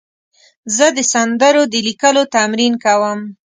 [0.75, 3.19] زه د سندرو د لیکلو تمرین کوم.